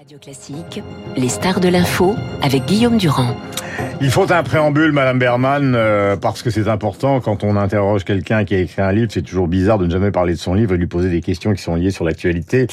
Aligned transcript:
Radio 0.00 0.16
Classique, 0.18 0.82
les 1.14 1.28
stars 1.28 1.60
de 1.60 1.68
l'info 1.68 2.16
avec 2.40 2.64
Guillaume 2.64 2.96
Durand. 2.96 3.36
Il 4.02 4.10
faut 4.10 4.32
un 4.32 4.42
préambule, 4.42 4.92
Madame 4.92 5.18
Berman, 5.18 5.74
euh, 5.76 6.16
parce 6.16 6.42
que 6.42 6.50
c'est 6.50 6.68
important 6.68 7.20
quand 7.20 7.44
on 7.44 7.56
interroge 7.56 8.04
quelqu'un 8.04 8.44
qui 8.44 8.54
a 8.54 8.58
écrit 8.58 8.80
un 8.80 8.92
livre. 8.92 9.10
C'est 9.12 9.22
toujours 9.22 9.46
bizarre 9.46 9.78
de 9.78 9.86
ne 9.86 9.90
jamais 9.90 10.10
parler 10.10 10.32
de 10.32 10.38
son 10.38 10.54
livre 10.54 10.74
et 10.74 10.78
lui 10.78 10.86
poser 10.86 11.10
des 11.10 11.20
questions 11.20 11.52
qui 11.52 11.62
sont 11.62 11.74
liées 11.74 11.90
sur 11.90 12.04
l'actualité. 12.04 12.66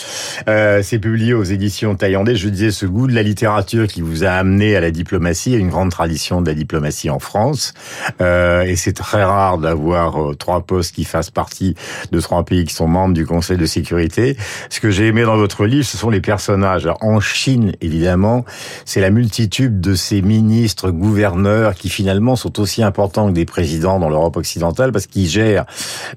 Euh, 0.48 0.82
c'est 0.84 1.00
publié 1.00 1.34
aux 1.34 1.44
éditions 1.44 1.96
Taillandais. 1.96 2.36
Je 2.36 2.48
disais 2.50 2.72
ce 2.72 2.86
goût 2.86 3.08
de 3.08 3.14
la 3.14 3.24
littérature 3.24 3.88
qui 3.88 4.02
vous 4.02 4.24
a 4.24 4.30
amené 4.30 4.76
à 4.76 4.80
la 4.80 4.90
diplomatie, 4.90 5.54
à 5.54 5.58
une 5.58 5.70
grande 5.70 5.92
tradition 5.92 6.42
de 6.42 6.48
la 6.48 6.56
diplomatie 6.56 7.10
en 7.10 7.20
France. 7.20 7.74
Euh, 8.22 8.62
et 8.62 8.76
c'est 8.76 8.94
très 8.94 9.24
rare 9.24 9.58
d'avoir 9.58 10.32
euh, 10.32 10.34
trois 10.34 10.62
postes 10.62 10.96
qui 10.96 11.04
fassent 11.04 11.32
partie 11.32 11.76
de 12.12 12.20
trois 12.20 12.46
pays 12.46 12.64
qui 12.64 12.74
sont 12.74 12.88
membres 12.88 13.14
du 13.14 13.26
Conseil 13.26 13.58
de 13.58 13.66
sécurité. 13.66 14.38
Ce 14.70 14.80
que 14.80 14.90
j'ai 14.90 15.08
aimé 15.08 15.24
dans 15.24 15.38
votre 15.38 15.66
livre, 15.66 15.86
ce 15.86 15.98
sont 15.98 16.10
les 16.10 16.22
personnages. 16.22 16.88
En 17.02 17.20
Chine, 17.20 17.74
évidemment, 17.82 18.46
c'est 18.86 19.02
la 19.02 19.10
multitude 19.10 19.82
de 19.82 19.94
ces 19.94 20.22
ministres 20.22 20.92
gouverneurs 20.98 21.76
qui 21.76 21.90
finalement 21.90 22.36
sont 22.36 22.60
aussi 22.60 22.84
importants 22.84 23.28
que 23.28 23.34
des 23.34 23.46
présidents 23.46 24.00
dans 24.00 24.10
l'Europe 24.10 24.38
occidentale 24.38 24.92
parce 24.92 25.08
qu'ils 25.08 25.28
gèrent 25.28 25.66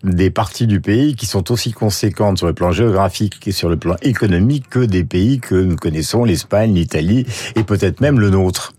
des 0.02 0.30
parties 0.30 0.66
du 0.66 0.80
pays 0.80 1.14
qui 1.14 1.26
sont 1.26 1.52
aussi 1.52 1.72
conséquentes 1.72 2.38
sur 2.38 2.46
le 2.46 2.54
plan 2.54 2.72
géographique 2.72 3.46
et 3.46 3.52
sur 3.52 3.68
le 3.68 3.76
plan 3.76 3.96
économique 4.02 4.68
que 4.68 4.80
des 4.80 5.04
pays 5.04 5.40
que 5.40 5.54
nous 5.54 5.76
connaissons, 5.76 6.24
l'Espagne, 6.24 6.74
l'Italie 6.74 7.26
et 7.56 7.62
peut-être 7.62 8.00
même 8.00 8.18
le 8.18 8.30
nôtre. 8.30 8.72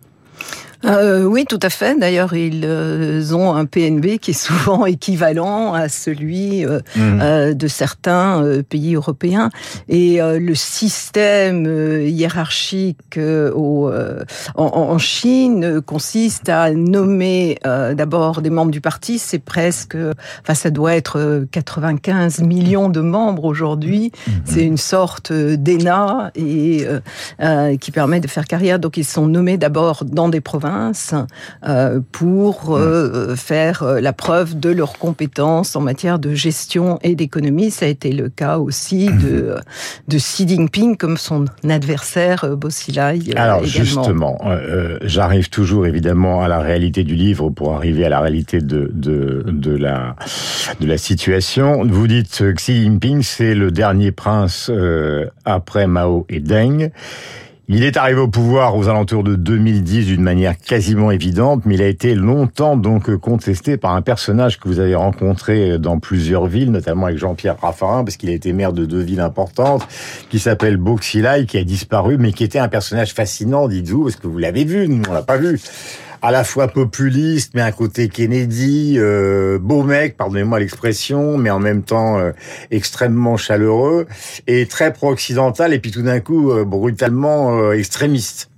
Euh, 0.86 1.24
oui, 1.24 1.46
tout 1.46 1.60
à 1.62 1.70
fait. 1.70 1.98
D'ailleurs, 2.00 2.34
ils 2.34 2.64
euh, 2.66 3.34
ont 3.34 3.54
un 3.54 3.66
PNB 3.66 4.18
qui 4.20 4.32
est 4.32 4.34
souvent 4.34 4.86
équivalent 4.88 5.74
à 5.74 5.90
celui 5.90 6.66
euh, 6.66 6.80
mmh. 6.96 7.54
de 7.54 7.68
certains 7.68 8.44
euh, 8.44 8.64
pays 8.64 8.96
européens. 8.96 9.50
Et 9.90 10.20
le 10.22 10.56
système 10.56 11.66
hiérarchique 12.06 13.18
au, 13.18 13.92
en, 14.56 14.64
en, 14.66 14.98
Chine 14.98 15.82
consiste 15.82 16.50
à 16.50 16.72
nommer 16.72 17.58
d'abord 17.64 18.42
des 18.42 18.50
membres 18.50 18.72
du 18.72 18.82
parti. 18.82 19.20
C'est 19.20 19.40
presque, 19.40 19.98
enfin, 20.42 20.54
ça 20.54 20.70
doit 20.70 20.96
être 20.96 21.46
95 21.52 22.42
millions 22.42 22.90
de 22.90 23.02
membres 23.02 23.46
aujourd'hui. 23.46 24.12
Mmh. 24.12 24.32
C'est 24.46 24.66
une 24.66 24.78
sorte 24.78 25.34
d'ENA 25.34 26.32
et 26.36 26.86
qui 27.80 27.92
permet 27.92 28.20
de 28.20 28.28
faire 28.28 28.46
carrière. 28.46 28.80
Donc, 28.80 28.98
ils 28.98 29.06
sont 29.06 29.28
nommés 29.28 29.58
d'abord 29.58 30.04
dans 30.06 30.30
des 30.30 30.42
provinces 30.42 30.71
euh, 31.64 32.00
pour 32.12 32.76
euh, 32.76 33.36
faire 33.36 33.84
euh, 33.84 34.02
la 34.02 34.14
preuve 34.14 34.60
de 34.60 34.70
leurs 34.70 34.98
compétences 34.98 35.76
en 35.76 35.82
matière 35.82 36.20
de 36.20 36.34
gestion 36.34 37.00
et 37.04 37.16
d'économie. 37.16 37.72
Ça 37.72 37.86
a 37.86 37.90
été 37.90 38.12
le 38.12 38.30
cas 38.30 38.58
aussi 38.58 39.08
de, 39.08 39.56
de 40.08 40.18
Xi 40.18 40.48
Jinping 40.48 40.98
comme 40.98 41.18
son 41.18 41.46
adversaire 41.68 42.56
Bossilai. 42.56 43.20
Alors 43.36 43.64
justement, 43.64 44.40
j'arrive 45.02 45.50
toujours 45.50 45.86
évidemment 45.86 46.42
à 46.42 46.48
la 46.48 46.60
réalité 46.60 47.04
du 47.04 47.16
livre 47.16 47.50
pour 47.50 47.74
arriver 47.76 48.06
à 48.06 48.10
la 48.10 48.22
réalité 48.22 48.62
de, 48.62 48.90
de, 48.94 49.44
de, 49.48 49.76
la, 49.76 50.16
de 50.80 50.88
la 50.88 50.98
situation. 50.98 51.84
Vous 51.86 52.08
dites 52.08 52.38
que 52.38 52.52
Xi 52.52 52.84
Jinping, 52.84 53.22
c'est 53.24 53.56
le 53.56 53.72
dernier 53.72 54.12
prince 54.12 54.72
après 55.46 55.88
Mao 55.88 56.26
et 56.30 56.40
Deng. 56.40 56.92
Il 57.74 57.86
est 57.86 57.96
arrivé 57.96 58.20
au 58.20 58.28
pouvoir 58.28 58.76
aux 58.76 58.90
alentours 58.90 59.24
de 59.24 59.36
2010 59.36 60.08
d'une 60.08 60.22
manière 60.22 60.58
quasiment 60.58 61.10
évidente, 61.10 61.62
mais 61.66 61.76
il 61.76 61.82
a 61.82 61.88
été 61.88 62.16
longtemps 62.16 62.76
donc 62.76 63.16
contesté 63.16 63.78
par 63.78 63.96
un 63.96 64.02
personnage 64.02 64.60
que 64.60 64.68
vous 64.68 64.80
avez 64.82 64.94
rencontré 64.94 65.80
dans 65.80 65.98
plusieurs 65.98 66.48
villes, 66.48 66.70
notamment 66.70 67.06
avec 67.06 67.18
Jean-Pierre 67.18 67.56
Raffarin, 67.62 68.04
parce 68.04 68.18
qu'il 68.18 68.30
a 68.30 68.34
été 68.34 68.52
maire 68.52 68.74
de 68.74 68.86
deux 68.86 69.00
villes 69.00 69.22
importantes, 69.22 69.88
qui 70.30 70.38
s'appelle 70.38 70.76
Boxilai, 70.76 71.46
qui 71.46 71.58
a 71.58 71.64
disparu, 71.64 72.18
mais 72.18 72.34
qui 72.34 72.44
était 72.44 72.60
un 72.60 72.68
personnage 72.68 73.14
fascinant, 73.14 73.70
dites-vous, 73.70 74.04
parce 74.04 74.18
que 74.18 74.28
vous 74.28 74.38
l'avez 74.38 74.66
vu, 74.66 74.90
nous 74.90 75.04
on 75.10 75.14
l'a 75.14 75.24
pas 75.24 75.38
vu 75.38 75.58
à 76.22 76.32
la 76.32 76.44
fois 76.44 76.68
populiste, 76.68 77.54
mais 77.56 77.62
un 77.62 77.72
côté 77.72 78.08
Kennedy, 78.08 78.96
euh, 78.98 79.58
beau 79.60 79.84
mec, 79.84 80.18
pardonnez-moi 80.18 80.60
l'expression, 80.60 81.38
mais 81.38 81.50
en 81.50 81.60
même 81.60 81.82
temps 81.82 82.20
euh, 82.20 82.32
extrêmement 82.70 83.38
chaleureux 83.38 84.08
et 84.48 84.68
très 84.68 84.94
pro-occidental, 84.94 85.74
et 85.74 85.80
puis 85.80 85.92
tout 85.92 86.04
d'un 86.04 86.20
coup 86.20 86.52
euh, 86.52 86.64
brutalement 86.64 87.58
euh, 87.58 87.72
extrémiste. 87.74 88.50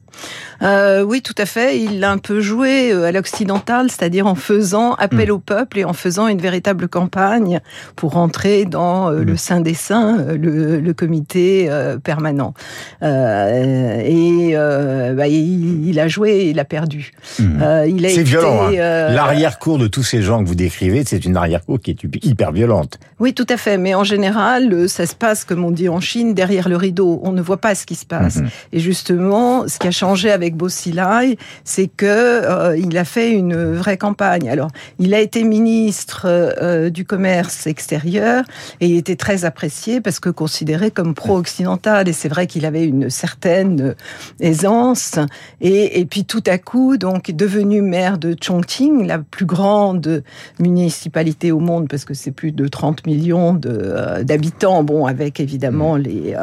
Euh, 0.63 1.03
oui, 1.03 1.21
tout 1.21 1.35
à 1.37 1.45
fait. 1.45 1.79
Il 1.79 1.99
l'a 1.99 2.11
un 2.11 2.17
peu 2.17 2.39
joué 2.39 2.91
euh, 2.91 3.05
à 3.05 3.11
l'occidental, 3.11 3.89
c'est-à-dire 3.89 4.27
en 4.27 4.35
faisant 4.35 4.93
appel 4.93 5.29
mm. 5.29 5.31
au 5.31 5.39
peuple 5.39 5.79
et 5.79 5.85
en 5.85 5.93
faisant 5.93 6.27
une 6.27 6.39
véritable 6.39 6.87
campagne 6.87 7.59
pour 7.95 8.17
entrer 8.17 8.65
dans 8.65 9.11
euh, 9.11 9.23
le 9.23 9.33
mm. 9.33 9.37
sein 9.37 9.61
des 9.61 9.73
saints, 9.73 10.25
le, 10.33 10.79
le 10.79 10.93
comité 10.93 11.69
permanent. 12.03 12.53
et 13.01 14.55
bah, 14.55 15.27
il, 15.27 15.87
il, 15.87 15.99
a 15.99 16.07
joué, 16.07 16.49
il 16.49 16.59
a 16.59 16.65
perdu. 16.65 17.11
Mm. 17.39 17.61
c'est 18.07 18.23
violent. 18.23 18.67
Hein. 18.67 18.71
L'arrière-cour 19.13 19.77
de 19.77 19.87
tous 19.87 20.03
ces 20.03 20.21
gens 20.21 20.43
que 20.43 20.47
vous 20.47 20.55
décrivez, 20.55 21.03
c'est 21.05 21.25
une 21.25 21.37
arrière-cour 21.37 21.79
qui 21.79 21.91
est 21.91 22.25
hyper 22.25 22.51
violente. 22.51 22.99
Oui, 23.19 23.33
tout 23.33 23.45
à 23.49 23.57
fait. 23.57 23.77
Mais 23.77 23.95
en 23.95 24.03
général, 24.03 24.87
ça 24.87 25.05
se 25.05 25.15
passe, 25.15 25.43
comme 25.43 25.63
on 25.63 25.71
dit 25.71 25.89
en 25.89 25.99
Chine, 25.99 26.33
derrière 26.33 26.69
le 26.69 26.77
rideau. 26.77 27.19
On 27.23 27.31
ne 27.31 27.41
voit 27.41 27.57
pas 27.57 27.75
ce 27.75 27.85
qui 27.85 27.95
se 27.95 28.05
passe. 28.05 28.37
Mm-hmm. 28.37 28.49
Et 28.73 28.79
justement, 28.79 29.67
ce 29.67 29.79
qui 29.79 29.87
a 29.87 29.91
changé 29.91 30.31
avec 30.31 30.52
avec 30.53 31.37
c'est 31.63 31.87
que 31.87 32.05
euh, 32.05 32.77
il 32.77 32.97
a 32.97 33.05
fait 33.05 33.31
une 33.31 33.73
vraie 33.73 33.97
campagne. 33.97 34.49
Alors, 34.49 34.69
il 34.99 35.13
a 35.13 35.19
été 35.19 35.43
ministre 35.43 36.25
euh, 36.25 36.89
du 36.89 37.05
commerce 37.05 37.67
extérieur 37.67 38.43
et 38.79 38.87
il 38.87 38.97
était 38.97 39.15
très 39.15 39.45
apprécié 39.45 40.01
parce 40.01 40.19
que 40.19 40.29
considéré 40.29 40.91
comme 40.91 41.13
pro-occidental. 41.13 42.07
Et 42.07 42.13
c'est 42.13 42.29
vrai 42.29 42.47
qu'il 42.47 42.65
avait 42.65 42.85
une 42.85 43.09
certaine 43.09 43.95
aisance. 44.39 45.19
Et, 45.61 45.99
et 45.99 46.05
puis 46.05 46.25
tout 46.25 46.43
à 46.47 46.57
coup, 46.57 46.97
donc, 46.97 47.31
devenu 47.31 47.81
maire 47.81 48.17
de 48.17 48.35
Chongqing, 48.39 49.05
la 49.05 49.19
plus 49.19 49.45
grande 49.45 50.23
municipalité 50.59 51.51
au 51.51 51.59
monde, 51.59 51.87
parce 51.87 52.05
que 52.05 52.13
c'est 52.13 52.31
plus 52.31 52.51
de 52.51 52.67
30 52.67 53.05
millions 53.05 53.59
euh, 53.65 54.23
d'habitants, 54.23 54.83
bon, 54.83 55.05
avec 55.05 55.39
évidemment 55.39 55.97
mm. 55.97 56.01
les, 56.01 56.35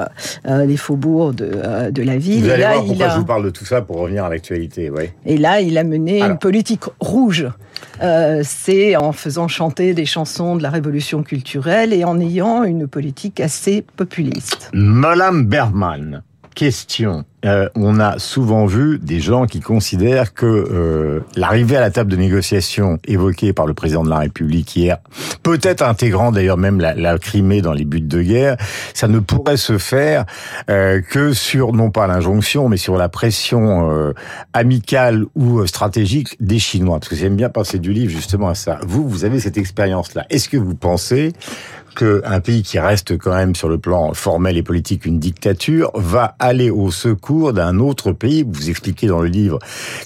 les 0.66 0.76
faubourgs 0.76 1.34
de, 1.34 1.90
de 1.90 2.02
la 2.02 2.16
ville. 2.16 2.44
Vous 2.44 2.50
allez 2.50 2.62
là, 2.62 2.72
voir 2.72 2.84
pourquoi 2.84 3.06
a... 3.06 3.10
je 3.10 3.18
vous 3.18 3.24
parle 3.24 3.44
de 3.44 3.50
tout 3.50 3.64
ça 3.64 3.80
pour 3.90 4.02
revenir 4.02 4.24
à 4.24 4.28
l'actualité, 4.28 4.88
oui. 4.88 5.06
Et 5.26 5.36
là, 5.36 5.60
il 5.60 5.76
a 5.76 5.82
mené 5.82 6.22
Alors. 6.22 6.34
une 6.34 6.38
politique 6.38 6.84
rouge. 7.00 7.48
Euh, 8.00 8.42
c'est 8.44 8.94
en 8.94 9.10
faisant 9.10 9.48
chanter 9.48 9.94
des 9.94 10.06
chansons 10.06 10.54
de 10.54 10.62
la 10.62 10.70
révolution 10.70 11.24
culturelle 11.24 11.92
et 11.92 12.04
en 12.04 12.20
ayant 12.20 12.62
une 12.62 12.86
politique 12.86 13.40
assez 13.40 13.82
populiste. 13.96 14.70
Madame 14.72 15.44
Bergman, 15.44 16.22
question. 16.54 17.24
Euh, 17.46 17.68
on 17.74 18.00
a 18.00 18.18
souvent 18.18 18.66
vu 18.66 18.98
des 18.98 19.20
gens 19.20 19.46
qui 19.46 19.60
considèrent 19.60 20.34
que 20.34 20.44
euh, 20.44 21.20
l'arrivée 21.36 21.76
à 21.76 21.80
la 21.80 21.90
table 21.90 22.10
de 22.10 22.16
négociation 22.16 22.98
évoquée 23.06 23.54
par 23.54 23.66
le 23.66 23.72
président 23.72 24.04
de 24.04 24.10
la 24.10 24.18
République 24.18 24.76
hier, 24.76 24.98
peut-être 25.42 25.82
intégrant 25.82 26.32
d'ailleurs 26.32 26.58
même 26.58 26.80
la, 26.80 26.94
la, 26.94 27.18
Crimée 27.18 27.62
dans 27.62 27.72
les 27.72 27.86
buts 27.86 28.02
de 28.02 28.22
guerre, 28.22 28.56
ça 28.92 29.08
ne 29.08 29.20
pourrait 29.20 29.56
se 29.56 29.78
faire 29.78 30.26
euh, 30.68 31.00
que 31.00 31.32
sur 31.32 31.72
non 31.72 31.90
pas 31.90 32.06
l'injonction, 32.06 32.68
mais 32.68 32.76
sur 32.76 32.96
la 32.98 33.08
pression 33.08 33.90
euh, 33.90 34.12
amicale 34.52 35.24
ou 35.34 35.66
stratégique 35.66 36.36
des 36.40 36.58
Chinois. 36.58 36.98
Parce 36.98 37.08
que 37.08 37.16
j'aime 37.16 37.36
bien 37.36 37.48
passer 37.48 37.78
du 37.78 37.92
livre 37.92 38.12
justement 38.12 38.50
à 38.50 38.54
ça. 38.54 38.80
Vous, 38.86 39.08
vous 39.08 39.24
avez 39.24 39.40
cette 39.40 39.56
expérience-là. 39.56 40.26
Est-ce 40.28 40.48
que 40.48 40.58
vous 40.58 40.74
pensez 40.74 41.32
qu'un 41.94 42.40
pays 42.40 42.62
qui 42.62 42.78
reste 42.78 43.18
quand 43.18 43.34
même 43.34 43.54
sur 43.54 43.68
le 43.68 43.78
plan 43.78 44.14
formel 44.14 44.56
et 44.56 44.62
politique 44.62 45.04
une 45.04 45.18
dictature 45.18 45.90
va 45.94 46.36
aller 46.38 46.70
au 46.70 46.90
secours 46.90 47.52
d'un 47.52 47.78
autre 47.78 48.12
pays. 48.12 48.44
Vous 48.46 48.70
expliquez 48.70 49.06
dans 49.06 49.20
le 49.20 49.28
livre 49.28 49.58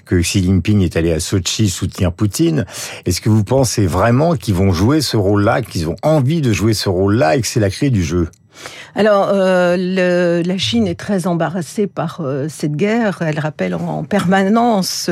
que 0.04 0.16
Xi 0.16 0.42
Jinping 0.42 0.82
est 0.82 0.96
allé 0.96 1.12
à 1.12 1.20
Sochi 1.20 1.68
soutenir 1.68 2.12
Poutine. 2.12 2.64
Est-ce 3.06 3.20
que 3.20 3.28
vous 3.28 3.44
pensez 3.44 3.86
vraiment 3.86 4.34
qu'ils 4.36 4.54
vont 4.54 4.72
jouer 4.72 5.00
ce 5.00 5.16
rôle-là, 5.16 5.62
qu'ils 5.62 5.88
ont 5.88 5.96
envie 6.02 6.40
de 6.40 6.52
jouer 6.52 6.74
ce 6.74 6.88
rôle-là 6.88 7.36
et 7.36 7.40
que 7.40 7.46
c'est 7.46 7.60
la 7.60 7.70
clé 7.70 7.90
du 7.90 8.02
jeu? 8.02 8.28
Alors, 8.94 9.30
euh, 9.32 10.42
la 10.44 10.58
Chine 10.58 10.86
est 10.86 10.98
très 10.98 11.26
embarrassée 11.26 11.86
par 11.86 12.20
euh, 12.20 12.46
cette 12.48 12.76
guerre. 12.76 13.22
Elle 13.22 13.40
rappelle 13.40 13.74
en 13.74 14.04
permanence 14.04 15.10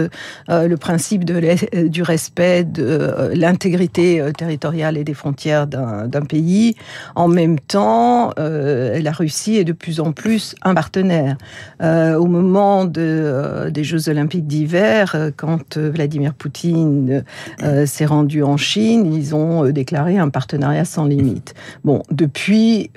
euh, 0.49 0.69
le 0.69 0.77
principe 0.77 1.25
du 1.25 2.03
respect 2.03 2.65
de 2.65 3.33
l'intégrité 3.35 4.23
territoriale 4.37 4.97
et 4.97 5.05
des 5.05 5.15
frontières 5.15 5.67
d'un 5.67 6.23
pays. 6.29 6.77
En 7.15 7.29
même 7.29 7.59
temps, 7.59 8.33
la 8.37 9.13
Russie 9.13 9.57
est 9.57 9.65
de 9.65 9.73
plus 9.73 10.01
en 10.01 10.13
plus 10.13 10.55
un 10.63 10.75
partenaire. 10.75 11.37
au 11.81 12.27
moment 12.27 12.85
de, 12.85 13.71
des 13.71 13.85
Jeux 13.85 14.09
olympiques 14.09 14.47
d'hiver, 14.47 15.31
quand 15.37 15.79
Vladimir 15.79 16.35
Poutine 16.35 17.25
s'est 17.87 18.07
rendu 18.07 18.43
en 18.43 18.57
Chine, 18.57 19.13
ils 19.13 19.35
ont 19.35 19.69
déclaré 19.71 20.19
un 20.19 20.29
partenariat 20.29 20.85
sans 20.85 21.05
limite. 21.07 21.55
Bon, 21.85 22.03
depuis... 22.11 22.91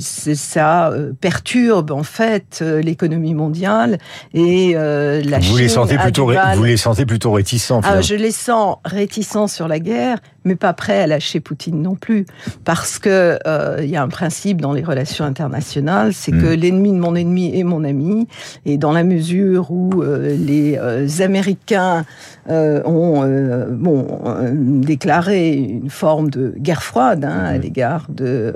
ça 0.00 0.90
euh, 0.90 1.12
perturbe 1.20 1.90
en 1.90 2.02
fait 2.02 2.60
euh, 2.62 2.80
l'économie 2.80 3.34
mondiale 3.34 3.98
et 4.34 4.72
euh, 4.74 5.22
la 5.22 5.38
vous 5.38 5.44
Chine 5.44 5.58
les 5.58 5.68
sentez 5.68 5.98
plutôt 5.98 6.30
vous 6.54 6.64
les 6.64 6.76
sentez 6.76 7.06
plutôt 7.06 7.32
réticents 7.32 7.80
ah, 7.84 8.00
je 8.00 8.14
les 8.14 8.30
sens 8.30 8.76
réticents 8.84 9.48
sur 9.48 9.68
la 9.68 9.78
guerre 9.78 10.18
mais 10.48 10.56
pas 10.56 10.72
prêt 10.72 11.02
à 11.02 11.06
lâcher 11.06 11.40
Poutine 11.40 11.82
non 11.82 11.94
plus, 11.94 12.24
parce 12.64 12.98
que 12.98 13.38
euh, 13.46 13.80
il 13.82 13.90
y 13.90 13.96
a 13.96 14.02
un 14.02 14.08
principe 14.08 14.60
dans 14.60 14.72
les 14.72 14.82
relations 14.82 15.24
internationales, 15.24 16.14
c'est 16.14 16.32
que 16.32 16.56
mm. 16.56 16.60
l'ennemi 16.60 16.92
de 16.92 16.98
mon 16.98 17.14
ennemi 17.14 17.58
est 17.58 17.64
mon 17.64 17.84
ami, 17.84 18.26
et 18.64 18.78
dans 18.78 18.92
la 18.92 19.04
mesure 19.04 19.70
où 19.70 20.02
euh, 20.02 20.34
les 20.36 20.78
euh, 20.78 21.06
Américains 21.20 22.04
ont 22.50 23.24
bon 23.70 24.06
déclaré 24.54 25.52
une 25.52 25.90
forme 25.90 26.30
de 26.30 26.54
guerre 26.56 26.82
froide 26.82 27.24
hein, 27.26 27.44
à 27.44 27.58
mm. 27.58 27.60
l'égard 27.60 28.06
de 28.08 28.54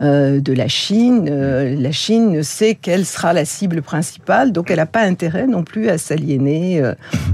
de 0.00 0.52
la 0.52 0.66
Chine, 0.66 1.28
la 1.28 1.92
Chine 1.92 2.42
sait 2.42 2.74
qu'elle 2.74 3.04
sera 3.06 3.32
la 3.32 3.44
cible 3.44 3.80
principale, 3.80 4.50
donc 4.50 4.70
elle 4.70 4.78
n'a 4.78 4.86
pas 4.86 5.02
intérêt 5.02 5.46
non 5.46 5.62
plus 5.62 5.88
à 5.88 5.98
s'aliéner 5.98 6.82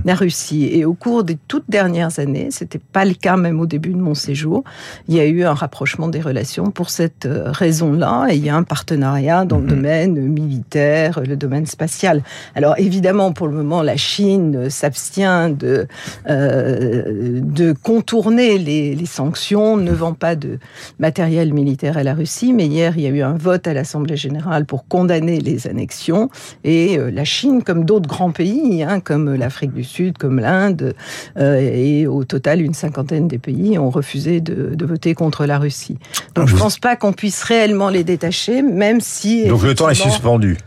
la 0.05 0.15
Russie. 0.15 0.69
Et 0.73 0.85
au 0.85 0.93
cours 0.93 1.25
des 1.25 1.39
toutes 1.49 1.71
dernières 1.71 2.19
années, 2.19 2.49
c'était 2.51 2.79
pas 2.79 3.07
le 3.07 3.15
cas 3.15 3.37
même 3.37 3.61
au 3.61 3.67
début 3.67 3.94
de 3.95 4.01
mon 4.01 4.15
séjour, 4.15 4.65
il 5.09 5.15
y 5.15 5.21
a 5.21 5.27
eu 5.27 5.45
un 5.45 5.55
rapprochement 5.55 6.09
des 6.09 6.21
relations 6.21 6.71
pour 6.71 6.91
cette 6.91 7.27
euh, 7.27 7.51
raison-là, 7.51 8.27
et 8.31 8.37
il 8.37 8.45
y 8.45 8.49
a 8.49 8.57
un 8.57 8.63
partenariat 8.63 9.45
dans 9.45 9.59
le 9.59 9.65
mhm. 9.65 9.71
domaine 9.71 10.15
militaire, 10.29 11.21
le 11.21 11.37
domaine 11.37 11.67
spatial. 11.67 12.23
Alors 12.55 12.75
évidemment, 12.79 13.33
pour 13.33 13.49
le 13.49 13.55
moment, 13.55 13.83
la 13.83 13.97
Chine 13.97 14.71
s'abstient 14.71 15.51
de, 15.51 15.87
euh, 16.29 17.41
de 17.43 17.73
contourner 17.73 18.59
les, 18.59 18.95
les 18.95 19.07
sanctions, 19.07 19.77
ne 19.77 19.93
vend 19.93 20.15
pas 20.15 20.37
de 20.37 20.59
matériel 20.99 21.53
militaire 21.53 21.97
à 21.97 22.03
la 22.03 22.15
Russie, 22.15 22.53
mais 22.53 22.67
hier, 22.67 22.95
il 22.97 23.03
y 23.03 23.07
a 23.07 23.11
eu 23.11 23.23
un 23.23 23.37
vote 23.37 23.67
à 23.67 23.75
l'Assemblée 23.75 24.17
générale 24.17 24.65
pour 24.67 24.87
condamner 24.87 25.41
les 25.41 25.67
annexions, 25.67 26.29
et 26.65 26.99
euh, 26.99 27.11
la 27.11 27.25
Chine, 27.25 27.63
comme 27.63 27.85
d'autres 27.85 28.09
grands 28.09 28.33
pays, 28.33 28.83
hein, 28.83 29.01
comme 29.01 29.35
l'Afrique 29.35 29.73
du 29.73 29.85
Sud, 29.85 30.19
comme 30.19 30.41
l'Inde, 30.41 30.95
euh, 31.39 31.59
et 31.61 32.07
au 32.07 32.25
total, 32.25 32.61
une 32.61 32.75
cinquantaine 32.75 33.29
des 33.29 33.39
pays 33.39 33.74
ont 33.79 33.91
refusé 33.91 34.41
de, 34.41 34.85
voter 34.85 35.15
contre 35.15 35.47
la 35.47 35.59
Russie. 35.59 35.99
Donc 36.35 36.49
je 36.49 36.55
ne 36.55 36.59
pense 36.59 36.79
pas 36.79 36.97
qu'on 36.97 37.13
puisse 37.13 37.43
réellement 37.43 37.89
les 37.89 38.05
détacher, 38.05 38.63
même 38.63 39.01
si... 39.01 39.47
Donc 39.47 39.63
le 39.63 39.75
temps 39.75 39.89
est 39.89 39.95
suspendu 39.95 40.59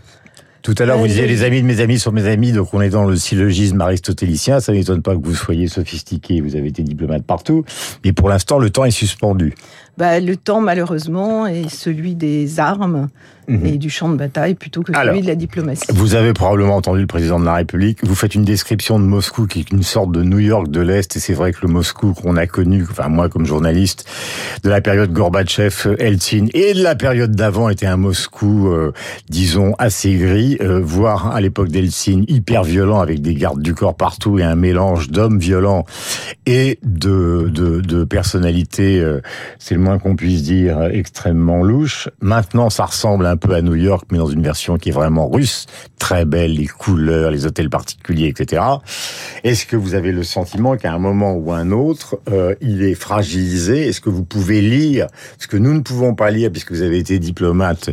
tout 0.67 0.75
à 0.79 0.85
l'heure, 0.85 0.97
vous 0.97 1.07
disiez 1.07 1.27
les 1.27 1.43
amis 1.43 1.61
de 1.61 1.65
mes 1.65 1.79
amis 1.79 1.97
sont 1.97 2.11
mes 2.11 2.27
amis, 2.27 2.51
donc 2.51 2.73
on 2.73 2.81
est 2.81 2.89
dans 2.89 3.05
le 3.05 3.15
syllogisme 3.15 3.79
aristotélicien. 3.79 4.59
Ça 4.59 4.73
m'étonne 4.73 5.01
pas 5.01 5.15
que 5.15 5.21
vous 5.23 5.33
soyez 5.33 5.69
sophistiqué, 5.69 6.41
vous 6.41 6.57
avez 6.57 6.67
été 6.67 6.83
diplomate 6.83 7.23
partout, 7.23 7.63
mais 8.03 8.11
pour 8.11 8.27
l'instant, 8.27 8.59
le 8.59 8.69
temps 8.69 8.83
est 8.83 8.91
suspendu. 8.91 9.55
Bah, 9.97 10.19
le 10.19 10.35
temps, 10.35 10.61
malheureusement, 10.61 11.47
est 11.47 11.69
celui 11.69 12.13
des 12.13 12.59
armes 12.59 13.09
mhm. 13.47 13.65
et 13.65 13.77
du 13.77 13.89
champ 13.89 14.09
de 14.09 14.15
bataille 14.15 14.53
plutôt 14.53 14.83
que 14.83 14.93
celui 14.93 15.21
de 15.21 15.27
la 15.27 15.35
diplomatie. 15.35 15.87
Vous 15.89 16.13
avez 16.13 16.33
probablement 16.33 16.75
entendu 16.75 17.01
le 17.01 17.07
président 17.07 17.39
de 17.39 17.45
la 17.45 17.55
République. 17.55 18.05
Vous 18.05 18.13
faites 18.13 18.35
une 18.35 18.45
description 18.45 18.99
de 18.99 19.05
Moscou 19.05 19.47
qui 19.47 19.61
est 19.61 19.71
une 19.71 19.81
sorte 19.81 20.11
de 20.11 20.21
New 20.21 20.37
York 20.39 20.69
de 20.69 20.81
l'Est, 20.81 21.15
et 21.15 21.19
c'est 21.19 21.33
vrai 21.33 21.51
que 21.51 21.59
le 21.63 21.69
Moscou 21.69 22.13
qu'on 22.13 22.37
a 22.37 22.45
connu, 22.45 22.85
enfin 22.89 23.07
moi 23.09 23.27
comme 23.27 23.45
journaliste, 23.45 24.07
de 24.63 24.69
la 24.69 24.81
période 24.81 25.11
Gorbatchev, 25.11 25.95
Eltsine 25.97 26.49
et 26.53 26.73
de 26.73 26.83
la 26.83 26.95
période 26.95 27.35
d'avant 27.35 27.69
était 27.69 27.87
un 27.87 27.97
Moscou, 27.97 28.67
euh, 28.67 28.93
disons, 29.29 29.73
assez 29.79 30.13
gris, 30.15 30.57
euh, 30.61 30.79
voire 30.79 31.33
à 31.33 31.41
l'époque 31.41 31.69
d'Eltsine, 31.69 32.23
hyper 32.27 32.63
violent 32.63 32.99
avec 32.99 33.21
des 33.21 33.33
gardes 33.33 33.61
du 33.61 33.73
corps 33.73 33.95
partout 33.95 34.37
et 34.37 34.43
un 34.43 34.55
mélange 34.55 35.09
d'hommes 35.09 35.39
violents 35.39 35.85
et 36.45 36.79
de, 36.83 37.49
de, 37.51 37.81
de 37.81 38.03
personnalités, 38.03 38.99
euh, 38.99 39.21
c'est 39.57 39.73
le 39.73 39.81
qu'on 39.97 40.15
puisse 40.15 40.43
dire, 40.43 40.81
extrêmement 40.91 41.63
louche. 41.63 42.09
Maintenant, 42.21 42.69
ça 42.69 42.85
ressemble 42.85 43.25
un 43.25 43.37
peu 43.37 43.53
à 43.53 43.61
New 43.61 43.75
York, 43.75 44.05
mais 44.11 44.17
dans 44.17 44.27
une 44.27 44.41
version 44.41 44.77
qui 44.77 44.89
est 44.89 44.93
vraiment 44.93 45.29
russe. 45.29 45.65
Très 45.99 46.25
belle, 46.25 46.55
les 46.55 46.67
couleurs, 46.67 47.31
les 47.31 47.45
hôtels 47.45 47.69
particuliers, 47.69 48.27
etc. 48.27 48.61
Est-ce 49.43 49.65
que 49.65 49.75
vous 49.75 49.95
avez 49.95 50.11
le 50.11 50.23
sentiment 50.23 50.75
qu'à 50.75 50.93
un 50.93 50.99
moment 50.99 51.33
ou 51.33 51.51
un 51.51 51.71
autre, 51.71 52.19
euh, 52.29 52.55
il 52.61 52.83
est 52.83 52.95
fragilisé? 52.95 53.87
Est-ce 53.87 54.01
que 54.01 54.09
vous 54.09 54.23
pouvez 54.23 54.61
lire 54.61 55.07
ce 55.39 55.47
que 55.47 55.57
nous 55.57 55.73
ne 55.73 55.81
pouvons 55.81 56.15
pas 56.15 56.31
lire 56.31 56.51
puisque 56.51 56.71
vous 56.71 56.81
avez 56.81 56.97
été 56.97 57.19
diplomate 57.19 57.89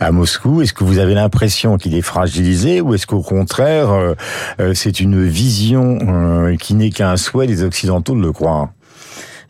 à 0.00 0.12
Moscou? 0.12 0.62
Est-ce 0.62 0.72
que 0.72 0.84
vous 0.84 0.98
avez 0.98 1.14
l'impression 1.14 1.76
qu'il 1.76 1.94
est 1.94 2.02
fragilisé 2.02 2.80
ou 2.80 2.94
est-ce 2.94 3.06
qu'au 3.06 3.22
contraire, 3.22 3.90
euh, 3.90 4.14
euh, 4.60 4.74
c'est 4.74 5.00
une 5.00 5.24
vision 5.24 6.56
qui 6.58 6.74
n'est 6.74 6.90
qu'un 6.90 7.16
souhait 7.16 7.46
des 7.46 7.62
Occidentaux 7.62 8.14
de 8.14 8.20
le 8.20 8.32
croire? 8.32 8.70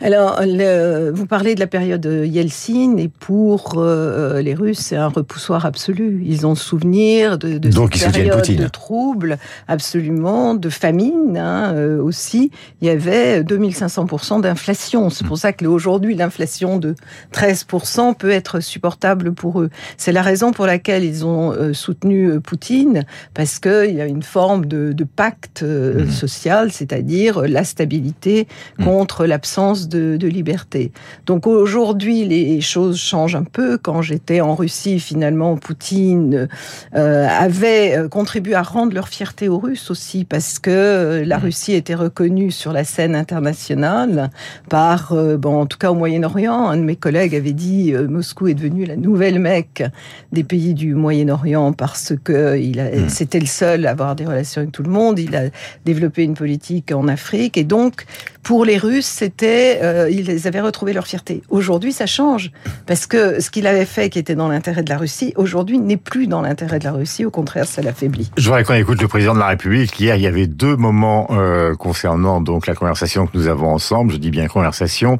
Alors, 0.04 0.42
le, 0.44 1.10
vous 1.14 1.24
parlez 1.24 1.54
de 1.54 1.60
la 1.60 1.66
période 1.66 2.04
Yeltsin, 2.04 2.98
et 2.98 3.08
pour 3.08 3.76
euh, 3.78 4.42
les 4.42 4.52
Russes, 4.52 4.80
c'est 4.80 4.96
un 4.96 5.08
repoussoir 5.08 5.64
absolu. 5.64 6.22
Ils 6.26 6.46
ont 6.46 6.54
souvenir 6.54 7.38
de, 7.38 7.56
de 7.56 7.70
Donc, 7.70 7.94
cette 7.96 8.12
période 8.12 8.46
de 8.46 8.68
troubles, 8.68 9.38
absolument, 9.66 10.56
de 10.56 10.68
famine 10.68 11.38
hein, 11.38 11.72
euh, 11.74 12.02
aussi. 12.02 12.50
Il 12.82 12.88
y 12.88 12.90
avait 12.90 13.40
2500% 13.40 14.42
d'inflation. 14.42 15.08
C'est 15.08 15.26
pour 15.26 15.38
ça 15.38 15.54
qu'aujourd'hui, 15.54 16.14
l'inflation 16.14 16.76
de 16.76 16.96
13% 17.32 18.14
peut 18.14 18.28
être 18.28 18.60
supportable 18.60 19.32
pour 19.32 19.62
eux. 19.62 19.70
C'est 19.96 20.12
la 20.12 20.20
raison 20.20 20.52
pour 20.52 20.66
laquelle 20.66 21.02
ils 21.02 21.24
ont 21.24 21.52
euh, 21.52 21.72
soutenu 21.72 22.40
Poutine, 22.40 23.06
parce 23.32 23.58
qu'il 23.58 23.94
y 23.94 24.02
a 24.02 24.06
une 24.06 24.22
forme 24.22 24.66
de, 24.66 24.92
de 24.92 25.04
pacte 25.04 25.62
mmh. 25.62 26.10
social, 26.10 26.72
c'est-à-dire 26.72 27.48
la 27.48 27.64
stabilité 27.64 28.46
mmh. 28.78 28.84
contre 28.84 29.24
l'absence 29.24 29.88
de, 29.88 29.93
liberté. 29.94 30.92
Donc 31.26 31.46
aujourd'hui, 31.46 32.24
les 32.24 32.60
choses 32.60 32.98
changent 32.98 33.36
un 33.36 33.44
peu. 33.44 33.78
Quand 33.78 34.02
j'étais 34.02 34.40
en 34.40 34.54
Russie, 34.54 35.00
finalement, 35.00 35.56
Poutine 35.56 36.48
euh, 36.94 37.26
avait 37.28 37.96
euh, 37.96 38.08
contribué 38.08 38.54
à 38.54 38.62
rendre 38.62 38.94
leur 38.94 39.08
fierté 39.08 39.48
aux 39.48 39.58
Russes 39.58 39.90
aussi, 39.90 40.24
parce 40.24 40.58
que 40.58 40.70
euh, 40.70 41.24
la 41.24 41.38
mmh. 41.38 41.42
Russie 41.42 41.72
était 41.74 41.94
reconnue 41.94 42.50
sur 42.50 42.72
la 42.72 42.84
scène 42.84 43.14
internationale 43.14 44.30
par, 44.68 45.14
bon, 45.38 45.60
en 45.60 45.66
tout 45.66 45.78
cas 45.78 45.90
au 45.90 45.94
Moyen-Orient. 45.94 46.68
Un 46.68 46.76
de 46.76 46.82
mes 46.82 46.96
collègues 46.96 47.34
avait 47.34 47.52
dit 47.52 47.92
Moscou 47.92 48.48
est 48.48 48.54
devenu 48.54 48.84
la 48.84 48.96
nouvelle 48.96 49.38
Mecque 49.38 49.84
des 50.32 50.44
pays 50.44 50.74
du 50.74 50.94
Moyen-Orient 50.94 51.72
parce 51.72 52.12
que 52.22 52.58
il 52.58 52.80
mmh. 52.80 53.08
c'était 53.08 53.40
le 53.40 53.46
seul 53.46 53.86
à 53.86 53.90
avoir 53.90 54.16
des 54.16 54.26
relations 54.26 54.62
avec 54.62 54.72
tout 54.72 54.82
le 54.82 54.90
monde. 54.90 55.18
Il 55.18 55.34
a 55.36 55.44
développé 55.84 56.22
une 56.22 56.34
politique 56.34 56.92
en 56.92 57.08
Afrique 57.08 57.56
et 57.56 57.64
donc 57.64 58.06
pour 58.44 58.66
les 58.66 58.76
Russes, 58.76 59.06
c'était 59.06 59.73
euh, 59.82 60.10
ils 60.10 60.46
avaient 60.46 60.60
retrouvé 60.60 60.92
leur 60.92 61.06
fierté. 61.06 61.42
Aujourd'hui, 61.48 61.92
ça 61.92 62.06
change 62.06 62.50
parce 62.86 63.06
que 63.06 63.40
ce 63.40 63.50
qu'il 63.50 63.66
avait 63.66 63.84
fait, 63.84 64.10
qui 64.10 64.18
était 64.18 64.34
dans 64.34 64.48
l'intérêt 64.48 64.82
de 64.82 64.90
la 64.90 64.98
Russie, 64.98 65.32
aujourd'hui 65.36 65.78
n'est 65.78 65.96
plus 65.96 66.26
dans 66.26 66.42
l'intérêt 66.42 66.78
de 66.78 66.84
la 66.84 66.92
Russie. 66.92 67.24
Au 67.24 67.30
contraire, 67.30 67.66
ça 67.66 67.82
l'affaiblit. 67.82 68.30
Je 68.36 68.44
voudrais 68.44 68.64
qu'on 68.64 68.74
écoute 68.74 69.00
le 69.00 69.08
président 69.08 69.34
de 69.34 69.38
la 69.38 69.48
République. 69.48 69.98
Hier, 69.98 70.16
il 70.16 70.22
y 70.22 70.26
avait 70.26 70.46
deux 70.46 70.76
moments 70.76 71.28
euh, 71.30 71.74
concernant 71.74 72.40
donc 72.40 72.66
la 72.66 72.74
conversation 72.74 73.26
que 73.26 73.36
nous 73.36 73.48
avons 73.48 73.72
ensemble. 73.72 74.12
Je 74.12 74.18
dis 74.18 74.30
bien 74.30 74.46
conversation. 74.46 75.18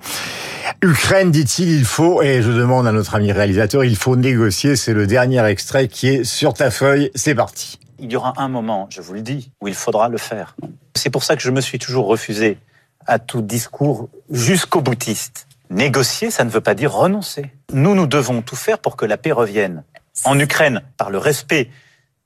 Ukraine, 0.82 1.30
dit-il, 1.30 1.70
il 1.70 1.84
faut 1.84 2.22
et 2.22 2.42
je 2.42 2.50
demande 2.50 2.86
à 2.86 2.92
notre 2.92 3.14
ami 3.14 3.32
réalisateur, 3.32 3.84
il 3.84 3.96
faut 3.96 4.16
négocier. 4.16 4.76
C'est 4.76 4.94
le 4.94 5.06
dernier 5.06 5.44
extrait 5.46 5.88
qui 5.88 6.08
est 6.08 6.24
sur 6.24 6.54
ta 6.54 6.70
feuille. 6.70 7.10
C'est 7.14 7.34
parti. 7.34 7.78
Il 7.98 8.10
y 8.10 8.16
aura 8.16 8.34
un 8.36 8.48
moment, 8.48 8.88
je 8.90 9.00
vous 9.00 9.14
le 9.14 9.22
dis, 9.22 9.50
où 9.60 9.68
il 9.68 9.74
faudra 9.74 10.08
le 10.08 10.18
faire. 10.18 10.56
C'est 10.94 11.10
pour 11.10 11.24
ça 11.24 11.36
que 11.36 11.42
je 11.42 11.50
me 11.50 11.60
suis 11.60 11.78
toujours 11.78 12.06
refusé 12.06 12.58
à 13.06 13.18
tout 13.18 13.42
discours 13.42 14.08
jusqu'au 14.30 14.80
boutiste. 14.80 15.46
Négocier, 15.70 16.30
ça 16.30 16.44
ne 16.44 16.50
veut 16.50 16.60
pas 16.60 16.74
dire 16.74 16.92
renoncer. 16.92 17.50
Nous, 17.72 17.94
nous 17.94 18.06
devons 18.06 18.42
tout 18.42 18.56
faire 18.56 18.78
pour 18.78 18.96
que 18.96 19.06
la 19.06 19.16
paix 19.16 19.32
revienne. 19.32 19.84
En 20.24 20.38
Ukraine, 20.38 20.82
par 20.96 21.10
le 21.10 21.18
respect 21.18 21.70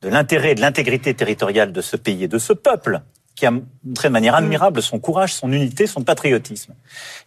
de 0.03 0.09
l'intérêt 0.09 0.53
et 0.53 0.55
de 0.55 0.61
l'intégrité 0.61 1.15
territoriale 1.15 1.73
de 1.73 1.81
ce 1.81 1.97
pays 1.97 2.25
et 2.25 2.29
de 2.29 2.39
ce 2.39 2.53
peuple, 2.53 3.01
qui 3.35 3.47
a 3.47 3.53
montré 3.85 4.09
de 4.09 4.13
manière 4.13 4.35
admirable 4.35 4.83
son 4.83 4.99
courage, 4.99 5.33
son 5.33 5.53
unité, 5.53 5.87
son 5.87 6.03
patriotisme. 6.03 6.75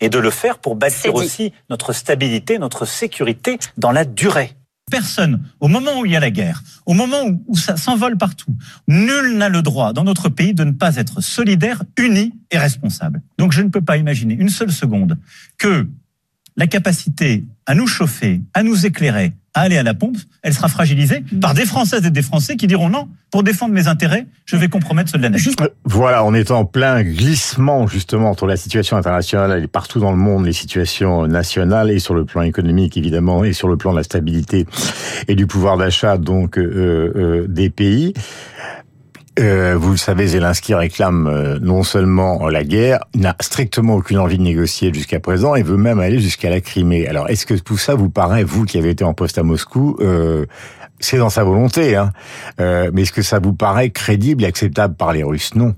Et 0.01 0.10
de 0.10 0.20
le 0.20 0.29
faire 0.29 0.60
pour 0.60 0.75
bâtir 0.75 1.15
aussi 1.15 1.53
notre 1.70 1.93
stabilité, 1.93 2.60
notre 2.60 2.86
sécurité 2.86 3.58
dans 3.77 3.91
la 3.91 4.03
durée 4.03 4.55
personne, 4.91 5.43
au 5.60 5.67
moment 5.67 6.00
où 6.00 6.05
il 6.05 6.12
y 6.12 6.15
a 6.15 6.19
la 6.19 6.29
guerre, 6.29 6.62
au 6.86 6.93
moment 6.93 7.24
où, 7.48 7.57
ça 7.57 7.77
s'envole 7.77 8.17
partout, 8.17 8.55
nul 8.88 9.38
n'a 9.38 9.50
le 9.50 9.63
droit 9.63 9.93
dans 9.93 10.03
notre 10.03 10.29
pays 10.29 10.53
de 10.53 10.63
ne 10.63 10.71
pas 10.71 10.98
être 10.98 11.21
solidaire, 11.21 11.81
uni 11.98 12.33
et 12.51 12.60
responsable. 12.60 13.24
Donc 13.39 13.53
je 13.53 13.63
ne 13.63 13.69
peux 13.69 13.81
pas 13.81 13.98
imaginer 13.98 14.36
une 14.36 14.50
seule 14.50 14.71
seconde 14.71 15.17
que 15.57 15.89
la 16.57 16.67
capacité 16.67 17.45
à 17.65 17.74
nous 17.74 17.88
chauffer, 17.88 18.41
à 18.53 18.62
nous 18.62 18.86
éclairer, 18.86 19.33
à 19.53 19.62
aller 19.62 19.77
à 19.77 19.84
la 19.84 19.93
pompe, 19.93 20.17
elle 20.43 20.53
sera 20.53 20.70
fragilisée 20.70 21.24
par 21.41 21.53
des 21.53 21.65
Françaises 21.65 22.05
et 22.05 22.10
des 22.10 22.22
Français 22.22 22.55
qui 22.55 22.67
diront 22.67 22.89
non, 22.89 23.10
pour 23.31 23.43
défendre 23.43 23.74
mes 23.74 23.88
intérêts, 23.88 24.25
je 24.46 24.55
vais 24.55 24.70
compromettre 24.70 25.12
ceux 25.12 25.17
de 25.17 25.24
la 25.24 25.29
nation. 25.29 25.51
Voilà, 25.84 26.24
on 26.24 26.34
est 26.34 26.51
en 26.51 26.65
plein 26.65 27.03
glissement 27.03 27.88
justement 27.88 28.29
entre 28.29 28.46
la 28.46 28.55
situation 28.55 28.98
internationale 28.98 29.63
et 29.63 29.67
partout 29.67 30.00
dans 30.00 30.12
le 30.12 30.17
monde, 30.17 30.46
les 30.46 30.53
situations 30.53 31.27
nationales 31.27 31.91
et 31.91 32.00
sur 32.00 32.13
le 32.13 32.25
plan 32.25 32.41
économique 32.43 32.98
évidemment 32.98 33.43
et 33.43 33.53
sur 33.53 33.67
le 33.67 33.77
plan 33.77 33.91
de 33.91 33.98
la 33.98 34.03
stabilité 34.03 34.65
et 35.27 35.36
du 35.36 35.48
pouvoir 35.48 35.77
d'achat 35.77 36.17
donc 36.17 36.58
euh, 36.58 37.13
euh, 37.15 37.48
des 37.48 37.70
pays. 37.70 38.13
Euh, 39.39 39.77
vous 39.77 39.91
le 39.91 39.97
savez, 39.97 40.27
Zelensky 40.27 40.73
réclame 40.73 41.27
euh, 41.27 41.57
non 41.61 41.83
seulement 41.83 42.50
la 42.50 42.63
guerre, 42.63 43.00
n'a 43.15 43.35
strictement 43.39 43.95
aucune 43.95 44.17
envie 44.17 44.38
de 44.38 44.43
négocier 44.43 44.93
jusqu'à 44.93 45.21
présent 45.21 45.55
et 45.55 45.63
veut 45.63 45.77
même 45.77 46.00
aller 46.00 46.19
jusqu'à 46.19 46.50
la 46.50 46.59
Crimée. 46.59 47.07
Alors, 47.07 47.29
est-ce 47.29 47.45
que 47.45 47.53
tout 47.53 47.77
ça 47.77 47.95
vous 47.95 48.09
paraît, 48.09 48.43
vous 48.43 48.65
qui 48.65 48.77
avez 48.77 48.89
été 48.89 49.05
en 49.05 49.13
poste 49.13 49.38
à 49.38 49.43
Moscou, 49.43 49.95
euh, 50.01 50.45
c'est 51.00 51.17
dans 51.17 51.29
sa 51.29 51.43
volonté, 51.43 51.95
hein, 51.95 52.11
mais 52.59 53.01
est-ce 53.01 53.11
que 53.11 53.23
ça 53.23 53.39
vous 53.39 53.53
paraît 53.53 53.89
crédible 53.89 54.43
et 54.43 54.47
acceptable 54.47 54.95
par 54.95 55.13
les 55.13 55.23
Russes? 55.23 55.55
Non. 55.55 55.73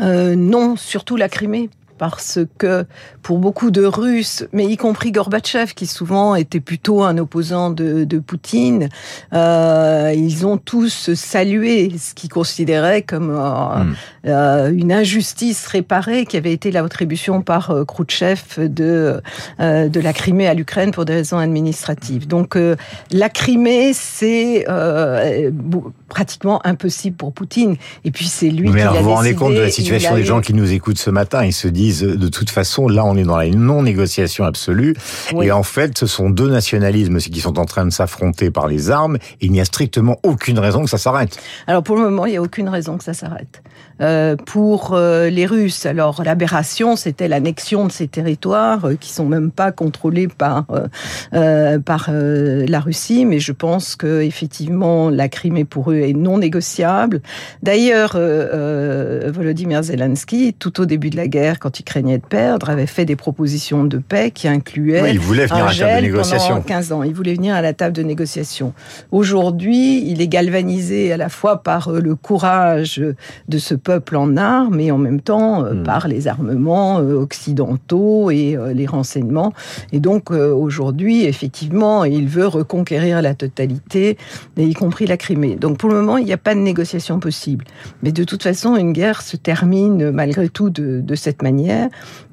non, 0.00 0.74
surtout 0.76 1.16
la 1.16 1.28
Crimée 1.28 1.70
parce 2.00 2.38
que 2.56 2.86
pour 3.22 3.36
beaucoup 3.36 3.70
de 3.70 3.84
Russes, 3.84 4.46
mais 4.54 4.64
y 4.64 4.78
compris 4.78 5.12
Gorbatchev, 5.12 5.74
qui 5.74 5.86
souvent 5.86 6.34
était 6.34 6.58
plutôt 6.58 7.02
un 7.02 7.18
opposant 7.18 7.68
de, 7.68 8.04
de 8.04 8.18
Poutine, 8.18 8.88
euh, 9.34 10.10
ils 10.16 10.46
ont 10.46 10.56
tous 10.56 11.12
salué 11.12 11.92
ce 11.98 12.14
qu'ils 12.14 12.30
considéraient 12.30 13.02
comme 13.02 13.28
euh, 13.28 13.84
hmm. 13.84 13.94
euh, 14.28 14.72
une 14.72 14.92
injustice 14.92 15.66
réparée 15.66 16.24
qui 16.24 16.38
avait 16.38 16.54
été 16.54 16.70
l'attribution 16.70 17.42
par 17.42 17.70
Khrouchtchev 17.86 18.40
de, 18.56 19.20
de 19.58 20.00
la 20.00 20.12
Crimée 20.14 20.48
à 20.48 20.54
l'Ukraine 20.54 20.92
pour 20.92 21.04
des 21.04 21.12
raisons 21.12 21.36
administratives. 21.36 22.26
Donc 22.26 22.56
la 23.10 23.28
Crimée, 23.28 23.92
c'est 23.92 24.64
pratiquement 26.08 26.60
impossible 26.66 27.16
pour 27.16 27.32
Poutine. 27.32 27.76
Et 28.04 28.10
puis 28.10 28.26
c'est 28.26 28.48
lui 28.50 28.68
Mais 28.68 28.76
qui 28.76 28.80
alors, 28.80 28.94
l'a 28.94 29.00
vous 29.00 29.08
vous 29.08 29.14
rendez 29.14 29.30
décidé, 29.30 29.44
compte 29.44 29.54
de 29.54 29.60
la 29.60 29.70
situation 29.70 30.14
a 30.14 30.16
des 30.16 30.24
gens 30.24 30.40
qui 30.40 30.52
nous 30.54 30.72
écoutent 30.72 30.98
ce 30.98 31.10
matin 31.10 31.44
Ils 31.44 31.54
se 31.54 31.68
disent, 31.68 31.89
de 31.92 32.28
toute 32.28 32.50
façon, 32.50 32.88
là, 32.88 33.04
on 33.04 33.16
est 33.16 33.24
dans 33.24 33.36
la 33.36 33.48
non-négociation 33.48 34.44
absolue. 34.44 34.94
Oui. 35.34 35.46
Et 35.46 35.52
en 35.52 35.62
fait, 35.62 35.98
ce 35.98 36.06
sont 36.06 36.30
deux 36.30 36.50
nationalismes 36.50 37.18
qui 37.18 37.40
sont 37.40 37.58
en 37.58 37.64
train 37.64 37.84
de 37.84 37.90
s'affronter 37.90 38.50
par 38.50 38.68
les 38.68 38.90
armes. 38.90 39.16
Et 39.40 39.46
il 39.46 39.52
n'y 39.52 39.60
a 39.60 39.64
strictement 39.64 40.18
aucune 40.22 40.58
raison 40.58 40.84
que 40.84 40.90
ça 40.90 40.98
s'arrête. 40.98 41.38
Alors 41.66 41.82
pour 41.82 41.96
le 41.96 42.02
moment, 42.02 42.26
il 42.26 42.32
n'y 42.32 42.36
a 42.36 42.42
aucune 42.42 42.68
raison 42.68 42.98
que 42.98 43.04
ça 43.04 43.14
s'arrête. 43.14 43.62
Euh, 44.00 44.36
pour 44.36 44.94
euh, 44.94 45.28
les 45.28 45.44
Russes, 45.44 45.84
alors 45.84 46.22
l'aberration, 46.24 46.96
c'était 46.96 47.28
l'annexion 47.28 47.86
de 47.86 47.92
ces 47.92 48.08
territoires 48.08 48.86
euh, 48.86 48.94
qui 48.94 49.10
sont 49.10 49.26
même 49.26 49.50
pas 49.50 49.72
contrôlés 49.72 50.28
par 50.28 50.64
euh, 51.34 51.78
par 51.78 52.10
la 52.10 52.80
Russie, 52.80 53.26
mais 53.26 53.40
je 53.40 53.52
pense 53.52 53.96
que 53.96 54.22
effectivement 54.22 55.10
la 55.10 55.28
Crimée 55.28 55.64
pour 55.64 55.90
eux 55.90 55.98
est 55.98 56.12
non 56.12 56.38
négociable. 56.38 57.20
D'ailleurs, 57.62 58.12
Volodymyr 58.12 59.82
Zelensky, 59.82 60.54
tout 60.58 60.80
au 60.80 60.86
début 60.86 61.10
de 61.10 61.16
la 61.16 61.28
guerre, 61.28 61.58
quand 61.58 61.79
il 61.80 61.84
craignait 61.84 62.18
de 62.18 62.24
perdre, 62.26 62.68
avait 62.68 62.86
fait 62.86 63.06
des 63.06 63.16
propositions 63.16 63.84
de 63.84 63.96
paix 63.98 64.30
qui 64.30 64.48
incluaient 64.48 65.02
Oui, 65.02 65.10
il 65.12 65.18
voulait 65.20 65.46
venir 65.46 65.64
à 65.64 65.72
la 65.72 65.74
table 65.78 65.96
de 65.96 66.02
négociation. 66.02 66.54
pendant 66.56 66.66
15 66.66 66.92
ans. 66.92 67.02
Il 67.02 67.14
voulait 67.14 67.34
venir 67.34 67.54
à 67.54 67.62
la 67.62 67.72
table 67.72 67.96
de 67.96 68.02
négociation. 68.02 68.74
Aujourd'hui, 69.10 70.04
il 70.10 70.20
est 70.20 70.28
galvanisé 70.28 71.12
à 71.12 71.16
la 71.16 71.28
fois 71.30 71.62
par 71.62 71.88
euh, 71.88 72.00
le 72.00 72.14
courage 72.14 73.02
de 73.48 73.58
ce 73.58 73.74
peuple 73.74 74.16
en 74.16 74.36
armes 74.36 74.78
et 74.78 74.90
en 74.90 74.98
même 74.98 75.20
temps 75.20 75.64
euh, 75.64 75.70
Hmm. 75.70 75.82
par 75.84 76.08
les 76.08 76.26
armements 76.28 76.98
euh, 76.98 77.14
occidentaux 77.14 78.30
et 78.30 78.56
les 78.74 78.86
renseignements. 78.86 79.52
Et 79.92 80.00
donc 80.00 80.30
aujourd'hui, 80.30 81.24
effectivement, 81.24 82.04
il 82.04 82.26
veut 82.28 82.46
reconquérir 82.46 83.22
la 83.22 83.34
totalité, 83.34 84.18
y 84.58 84.74
compris 84.74 85.06
la 85.06 85.16
Crimée. 85.16 85.56
Donc 85.56 85.78
pour 85.78 85.88
le 85.88 85.94
moment, 85.96 86.16
il 86.18 86.24
n'y 86.24 86.32
a 86.32 86.38
pas 86.38 86.54
de 86.54 86.60
négociation 86.60 87.20
possible. 87.20 87.64
Mais 88.02 88.12
de 88.12 88.24
toute 88.24 88.42
façon, 88.42 88.76
une 88.76 88.92
guerre 88.92 89.22
se 89.22 89.36
termine 89.36 90.10
malgré 90.10 90.48
tout 90.48 90.70
de, 90.70 91.00
de 91.00 91.14
cette 91.14 91.42
manière. 91.42 91.69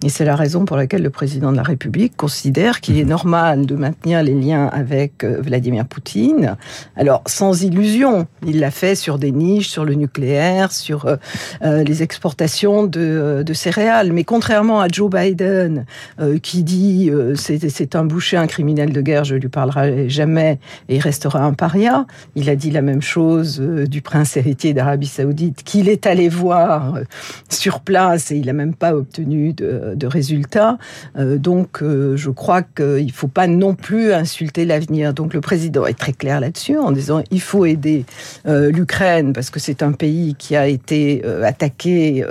Et 0.04 0.10
c'est 0.10 0.26
la 0.26 0.36
raison 0.36 0.66
pour 0.66 0.78
laquelle 0.78 1.02
le 1.02 1.10
président 1.10 1.52
de 1.52 1.58
la 1.58 1.64
République 1.64 2.16
considère 2.16 2.82
qu'il 2.82 3.00
est 3.00 3.06
normal 3.06 3.66
de 3.66 3.76
maintenir 3.76 4.22
les 4.22 4.36
liens 4.36 4.68
avec 4.68 5.24
euh, 5.24 5.42
Vladimir 5.42 5.88
Poutine. 5.88 6.56
Alors, 6.96 7.24
sans 7.26 7.64
illusion, 7.64 8.28
il 8.46 8.60
l'a 8.60 8.70
fait 8.70 8.94
sur 8.94 9.18
des 9.18 9.32
niches, 9.32 9.70
sur 9.70 9.86
le 9.86 9.96
nucléaire, 9.96 10.72
sur 10.72 11.06
euh, 11.06 11.16
euh, 11.64 11.84
les 11.84 12.04
exportations 12.04 12.84
de, 12.84 13.44
de 13.44 13.54
céréales. 13.54 14.14
Mais 14.14 14.24
contrairement 14.24 14.82
à 14.82 14.88
Joe 14.88 15.10
Biden, 15.10 15.86
euh, 16.20 16.38
qui 16.38 16.64
dit 16.64 17.10
euh, 17.10 17.34
c'est 17.36 17.96
un 17.96 18.06
boucher, 18.06 18.38
un 18.38 18.48
criminel 18.48 18.94
de 18.94 19.02
guerre, 19.02 19.24
je 19.24 19.36
lui 19.36 19.50
parlerai 19.50 20.10
jamais 20.10 20.60
et 20.90 20.98
il 20.98 21.02
restera 21.02 21.44
un 21.44 21.54
paria, 21.54 22.06
il 22.36 22.50
a 22.52 22.56
dit 22.56 22.70
la 22.70 22.84
même 22.84 23.02
chose 23.02 23.60
du 23.60 24.02
prince 24.02 24.38
héritier 24.38 24.74
d'Arabie 24.76 25.08
Saoudite, 25.08 25.64
qu'il 25.64 25.90
est 25.90 26.06
allé 26.06 26.30
voir 26.30 27.00
sur 27.50 27.80
place 27.80 28.32
et 28.32 28.36
il 28.36 28.46
n'a 28.46 28.54
même 28.54 28.76
pas 28.76 28.94
obtenu 28.94 29.17
de, 29.26 29.94
de 29.96 30.08
résultats. 30.08 30.78
Euh, 31.18 31.38
donc, 31.38 31.82
euh, 31.82 32.16
je 32.18 32.30
crois 32.30 32.62
qu'il 32.62 33.06
ne 33.06 33.12
faut 33.12 33.28
pas 33.28 33.48
non 33.48 33.76
plus 33.76 34.14
insulter 34.14 34.66
l'avenir. 34.66 35.14
Donc, 35.14 35.34
le 35.34 35.42
président 35.42 35.86
est 35.86 35.98
très 35.98 36.14
clair 36.14 36.40
là-dessus 36.40 36.78
en 36.78 36.92
disant 36.92 37.22
il 37.32 37.42
faut 37.42 37.66
aider 37.66 38.06
euh, 38.48 38.72
l'Ukraine 38.72 39.34
parce 39.34 39.50
que 39.50 39.60
c'est 39.60 39.84
un 39.84 39.92
pays 39.92 40.36
qui 40.38 40.56
a 40.56 40.68
été 40.68 41.24
attaqué 41.44 42.24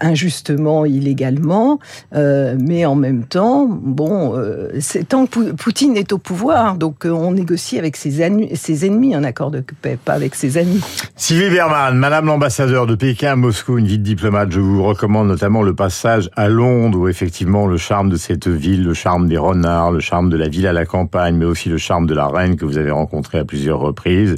injustement, 0.00 0.84
illégalement. 0.84 1.78
Mais 2.12 2.84
en 2.86 2.94
même 2.94 3.24
temps, 3.24 3.66
bon, 3.70 4.34
c'est 4.80 5.08
tant 5.08 5.26
que 5.26 5.30
Pou- 5.32 5.54
Poutine 5.56 5.96
est 5.96 6.12
au 6.12 6.18
pouvoir, 6.18 6.76
donc 6.76 7.04
on 7.04 7.32
négocie 7.32 7.78
avec 7.78 7.96
ses 7.96 8.22
ennemis 8.22 9.14
un 9.14 9.24
accord 9.24 9.50
de 9.50 9.62
paix, 9.80 9.98
pas 10.02 10.12
avec 10.12 10.34
ses 10.34 10.58
amis. 10.58 10.80
Sylvie 11.16 11.50
Berman, 11.50 11.96
Madame 11.96 12.26
l'ambassadeur 12.26 12.86
de 12.86 12.94
Pékin 12.94 13.32
à 13.32 13.36
Moscou, 13.36 13.78
une 13.78 13.86
vie 13.86 13.98
de 13.98 14.02
diplomate, 14.04 14.50
je 14.52 14.60
vous 14.60 14.82
recommande 14.82 15.28
notamment 15.28 15.62
le 15.62 15.74
passage 15.74 15.91
à 16.36 16.48
Londres, 16.48 16.98
où 16.98 17.08
effectivement 17.08 17.66
le 17.66 17.76
charme 17.76 18.08
de 18.08 18.16
cette 18.16 18.48
ville, 18.48 18.84
le 18.84 18.94
charme 18.94 19.28
des 19.28 19.38
renards, 19.38 19.92
le 19.92 20.00
charme 20.00 20.30
de 20.30 20.36
la 20.36 20.48
ville 20.48 20.66
à 20.66 20.72
la 20.72 20.86
campagne, 20.86 21.36
mais 21.36 21.44
aussi 21.44 21.68
le 21.68 21.78
charme 21.78 22.06
de 22.06 22.14
la 22.14 22.26
reine 22.26 22.56
que 22.56 22.64
vous 22.64 22.78
avez 22.78 22.90
rencontrée 22.90 23.38
à 23.38 23.44
plusieurs 23.44 23.78
reprises, 23.78 24.36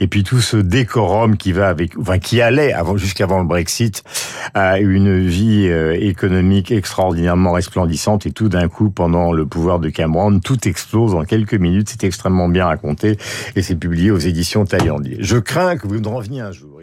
et 0.00 0.06
puis 0.06 0.24
tout 0.24 0.40
ce 0.40 0.56
décorum 0.56 1.36
qui 1.36 1.52
va 1.52 1.68
avec, 1.68 1.92
qui 2.22 2.40
allait 2.40 2.72
avant 2.72 2.96
jusqu'avant 2.96 3.38
le 3.40 3.46
Brexit 3.46 4.02
à 4.54 4.78
une 4.78 5.26
vie 5.26 5.68
euh, 5.68 5.96
économique 5.98 6.72
extraordinairement 6.72 7.52
resplendissante, 7.52 8.26
et 8.26 8.32
tout 8.32 8.48
d'un 8.48 8.68
coup 8.68 8.90
pendant 8.90 9.32
le 9.32 9.46
pouvoir 9.46 9.78
de 9.78 9.88
Cameron, 9.88 10.40
tout 10.40 10.66
explose 10.68 11.14
en 11.14 11.24
quelques 11.24 11.54
minutes. 11.54 11.88
C'est 11.90 12.04
extrêmement 12.04 12.48
bien 12.48 12.66
raconté, 12.66 13.18
et 13.56 13.62
c'est 13.62 13.76
publié 13.76 14.10
aux 14.10 14.18
éditions 14.18 14.64
Taillandier. 14.64 15.18
Je 15.20 15.36
crains 15.36 15.76
que 15.76 15.86
vous 15.86 16.00
ne 16.00 16.08
reveniez 16.08 16.40
un 16.40 16.52
jour. 16.52 16.77